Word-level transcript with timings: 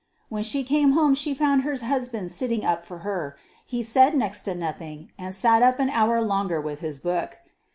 When 0.29 0.41
she 0.41 0.63
came 0.63 0.93
home 0.93 1.13
she 1.13 1.35
found 1.35 1.61
her 1.61 1.77
husband 1.77 2.31
sitting 2.31 2.65
up 2.65 2.87
for 2.87 3.01
her. 3.05 3.37
He 3.67 3.83
said 3.83 4.17
next 4.17 4.41
to 4.49 4.55
nothing, 4.55 5.11
and 5.19 5.35
sat 5.35 5.61
up 5.61 5.77
an 5.77 5.91
hour 5.91 6.23
longer 6.23 6.59
with 6.59 6.79
his 6.79 6.97
book. 6.97 7.37